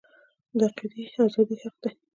د 0.57 0.59
عقیدې 0.67 1.03
ازادي 1.25 1.55
حق 1.63 1.75
دی 1.83 1.91